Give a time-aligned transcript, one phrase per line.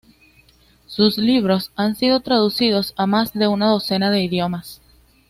[0.87, 4.81] Sus libros han sido traducidos a más de una docena de idiomas.